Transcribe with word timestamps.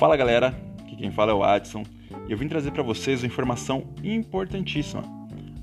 Fala 0.00 0.16
galera, 0.16 0.58
aqui 0.80 0.96
quem 0.96 1.10
fala 1.10 1.30
é 1.30 1.34
o 1.34 1.42
Adson 1.42 1.82
e 2.26 2.32
eu 2.32 2.38
vim 2.38 2.48
trazer 2.48 2.70
para 2.70 2.82
vocês 2.82 3.20
uma 3.20 3.26
informação 3.26 3.84
importantíssima. 4.02 5.02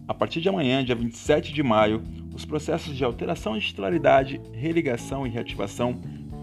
A 0.08 0.14
partir 0.14 0.42
de 0.42 0.48
amanhã, 0.48 0.86
dia 0.86 0.94
27 0.94 1.52
de 1.52 1.64
maio, 1.64 2.04
os 2.36 2.46
processos 2.46 2.96
de 2.96 3.04
alteração 3.04 3.58
de 3.58 3.66
titularidade, 3.66 4.40
religação 4.54 5.26
e 5.26 5.32
reativação, 5.32 6.00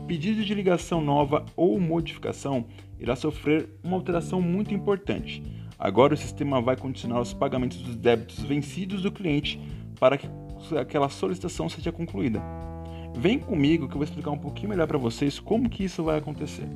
pedido 0.08 0.42
de 0.42 0.52
ligação 0.52 1.00
nova 1.00 1.46
ou 1.54 1.78
modificação 1.78 2.66
irá 2.98 3.14
sofrer 3.14 3.68
uma 3.84 3.94
alteração 3.94 4.42
muito 4.42 4.74
importante. 4.74 5.40
Agora 5.78 6.14
o 6.14 6.16
sistema 6.16 6.60
vai 6.60 6.76
condicionar 6.76 7.20
os 7.20 7.32
pagamentos 7.32 7.80
dos 7.80 7.94
débitos 7.94 8.42
vencidos 8.42 9.02
do 9.02 9.12
cliente 9.12 9.60
para 10.00 10.18
que 10.18 10.28
aquela 10.76 11.08
solicitação 11.08 11.68
seja 11.68 11.92
concluída. 11.92 12.42
Vem 13.16 13.38
comigo 13.38 13.86
que 13.86 13.94
eu 13.94 13.98
vou 13.98 14.04
explicar 14.04 14.32
um 14.32 14.38
pouquinho 14.38 14.70
melhor 14.70 14.88
para 14.88 14.98
vocês 14.98 15.38
como 15.38 15.70
que 15.70 15.84
isso 15.84 16.02
vai 16.02 16.18
acontecer. 16.18 16.66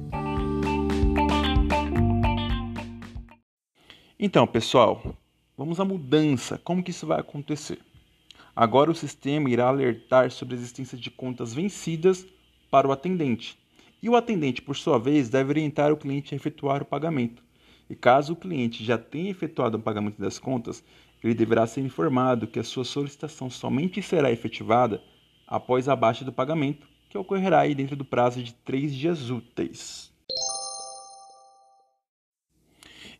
Então, 4.20 4.48
pessoal, 4.48 5.16
vamos 5.56 5.78
à 5.78 5.84
mudança. 5.84 6.58
Como 6.64 6.82
que 6.82 6.90
isso 6.90 7.06
vai 7.06 7.20
acontecer? 7.20 7.78
Agora 8.54 8.90
o 8.90 8.94
sistema 8.94 9.48
irá 9.48 9.68
alertar 9.68 10.32
sobre 10.32 10.56
a 10.56 10.58
existência 10.58 10.98
de 10.98 11.08
contas 11.08 11.54
vencidas 11.54 12.26
para 12.68 12.88
o 12.88 12.90
atendente. 12.90 13.56
E 14.02 14.08
o 14.08 14.16
atendente, 14.16 14.60
por 14.60 14.74
sua 14.74 14.98
vez, 14.98 15.28
deve 15.28 15.50
orientar 15.50 15.92
o 15.92 15.96
cliente 15.96 16.34
a 16.34 16.36
efetuar 16.36 16.82
o 16.82 16.84
pagamento. 16.84 17.44
E 17.88 17.94
caso 17.94 18.32
o 18.32 18.36
cliente 18.36 18.84
já 18.84 18.98
tenha 18.98 19.30
efetuado 19.30 19.76
o 19.76 19.80
pagamento 19.80 20.20
das 20.20 20.36
contas, 20.36 20.82
ele 21.22 21.32
deverá 21.32 21.64
ser 21.64 21.82
informado 21.82 22.48
que 22.48 22.58
a 22.58 22.64
sua 22.64 22.84
solicitação 22.84 23.48
somente 23.48 24.02
será 24.02 24.32
efetivada 24.32 25.00
após 25.46 25.88
a 25.88 25.94
baixa 25.94 26.24
do 26.24 26.32
pagamento, 26.32 26.88
que 27.08 27.16
ocorrerá 27.16 27.68
dentro 27.68 27.94
do 27.94 28.04
prazo 28.04 28.42
de 28.42 28.52
três 28.52 28.92
dias 28.92 29.30
úteis. 29.30 30.12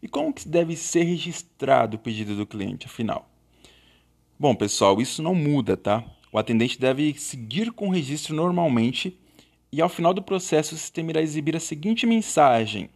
E 0.03 0.09
como 0.09 0.33
que 0.33 0.49
deve 0.49 0.77
ser 0.77 1.03
registrado 1.03 1.97
o 1.97 2.01
pedido 2.01 2.37
do 2.37 2.47
cliente, 2.47 2.87
afinal? 2.87 3.29
Bom, 4.39 4.55
pessoal, 4.55 5.01
isso 5.01 5.23
não 5.23 5.35
muda, 5.35 5.77
tá? 5.77 6.05
O 6.31 6.39
atendente 6.39 6.79
deve 6.79 7.15
seguir 7.15 7.73
com 7.73 7.89
o 7.89 7.93
registro 7.93 8.35
normalmente 8.35 9.19
e 9.73 9.83
ao 9.83 9.89
final 9.89 10.15
do 10.15 10.23
processo 10.23 10.75
o 10.75 10.79
sistema 10.79 11.11
irá 11.11 11.23
exibir 11.23 11.57
a 11.57 11.61
seguinte 11.61 12.07
mensagem: 12.07 12.89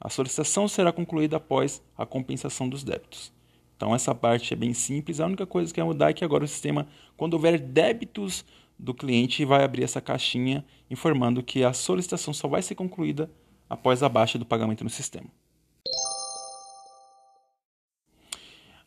a 0.00 0.08
solicitação 0.08 0.66
será 0.66 0.92
concluída 0.92 1.36
após 1.36 1.82
a 1.96 2.06
compensação 2.06 2.68
dos 2.68 2.82
débitos. 2.82 3.32
Então 3.76 3.94
essa 3.94 4.14
parte 4.14 4.54
é 4.54 4.56
bem 4.56 4.72
simples, 4.72 5.20
a 5.20 5.26
única 5.26 5.46
coisa 5.46 5.72
que 5.72 5.80
vai 5.80 5.86
mudar 5.86 6.10
é 6.10 6.14
que 6.14 6.24
agora 6.24 6.44
o 6.44 6.48
sistema, 6.48 6.88
quando 7.16 7.34
houver 7.34 7.58
débitos 7.58 8.44
do 8.78 8.94
cliente, 8.94 9.44
vai 9.44 9.62
abrir 9.62 9.82
essa 9.82 10.00
caixinha 10.00 10.64
informando 10.90 11.42
que 11.42 11.62
a 11.62 11.72
solicitação 11.72 12.32
só 12.32 12.48
vai 12.48 12.62
ser 12.62 12.74
concluída 12.74 13.30
após 13.68 14.02
a 14.02 14.08
baixa 14.08 14.38
do 14.38 14.46
pagamento 14.46 14.82
no 14.82 14.90
sistema. 14.90 15.28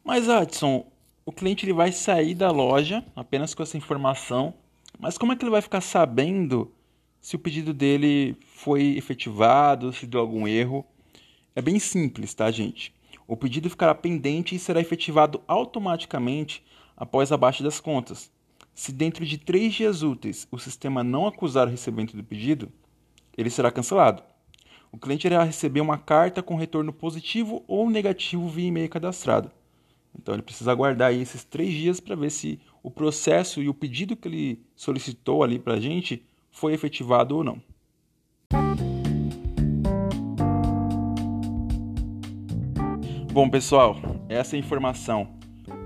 Mas, 0.09 0.27
Adson, 0.27 0.87
o 1.23 1.31
cliente 1.31 1.67
ele 1.67 1.71
vai 1.71 1.91
sair 1.91 2.33
da 2.33 2.49
loja 2.49 3.05
apenas 3.15 3.53
com 3.53 3.61
essa 3.61 3.77
informação, 3.77 4.55
mas 4.97 5.19
como 5.19 5.31
é 5.31 5.35
que 5.35 5.43
ele 5.43 5.51
vai 5.51 5.61
ficar 5.61 5.81
sabendo 5.81 6.73
se 7.21 7.35
o 7.35 7.39
pedido 7.39 7.75
dele 7.75 8.35
foi 8.55 8.97
efetivado, 8.97 9.93
se 9.93 10.07
deu 10.07 10.19
algum 10.19 10.47
erro? 10.47 10.83
É 11.55 11.61
bem 11.61 11.77
simples, 11.77 12.33
tá, 12.33 12.49
gente? 12.49 12.91
O 13.27 13.37
pedido 13.37 13.69
ficará 13.69 13.93
pendente 13.93 14.55
e 14.55 14.59
será 14.59 14.81
efetivado 14.81 15.43
automaticamente 15.47 16.65
após 16.97 17.31
a 17.31 17.37
baixa 17.37 17.63
das 17.63 17.79
contas. 17.79 18.31
Se 18.73 18.91
dentro 18.91 19.23
de 19.23 19.37
três 19.37 19.75
dias 19.75 20.01
úteis 20.01 20.47
o 20.49 20.57
sistema 20.57 21.03
não 21.03 21.27
acusar 21.27 21.67
o 21.67 21.71
recebimento 21.71 22.17
do 22.17 22.23
pedido, 22.23 22.71
ele 23.37 23.51
será 23.51 23.69
cancelado. 23.69 24.23
O 24.91 24.97
cliente 24.97 25.27
irá 25.27 25.43
receber 25.43 25.81
uma 25.81 25.99
carta 25.99 26.41
com 26.41 26.55
retorno 26.55 26.91
positivo 26.91 27.63
ou 27.67 27.87
negativo 27.91 28.49
via 28.49 28.69
e-mail 28.69 28.89
cadastrado. 28.89 29.51
Então 30.19 30.35
ele 30.35 30.41
precisa 30.41 30.71
aguardar 30.71 31.13
esses 31.13 31.45
três 31.45 31.71
dias 31.71 31.99
para 32.01 32.13
ver 32.13 32.29
se 32.29 32.59
o 32.83 32.91
processo 32.91 33.61
e 33.61 33.69
o 33.69 33.73
pedido 33.73 34.17
que 34.17 34.27
ele 34.27 34.61
solicitou 34.75 35.43
ali 35.43 35.57
para 35.57 35.75
a 35.75 35.79
gente 35.79 36.21
foi 36.51 36.73
efetivado 36.73 37.37
ou 37.37 37.43
não. 37.43 37.61
Bom, 43.31 43.49
pessoal, 43.49 43.95
essa 44.27 44.55
é 44.55 44.57
a 44.57 44.59
informação. 44.59 45.39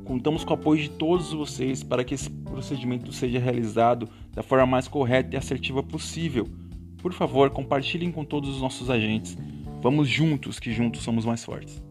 Contamos 0.03 0.43
com 0.43 0.51
o 0.51 0.55
apoio 0.55 0.81
de 0.81 0.89
todos 0.89 1.31
vocês 1.31 1.83
para 1.83 2.03
que 2.03 2.15
esse 2.15 2.29
procedimento 2.29 3.13
seja 3.13 3.37
realizado 3.37 4.09
da 4.31 4.41
forma 4.41 4.65
mais 4.65 4.87
correta 4.87 5.35
e 5.35 5.37
assertiva 5.37 5.83
possível. 5.83 6.47
Por 6.97 7.13
favor, 7.13 7.51
compartilhem 7.51 8.11
com 8.11 8.25
todos 8.25 8.49
os 8.49 8.61
nossos 8.61 8.89
agentes. 8.89 9.37
Vamos 9.81 10.09
juntos, 10.09 10.59
que 10.59 10.73
juntos 10.73 11.03
somos 11.03 11.23
mais 11.23 11.43
fortes. 11.45 11.83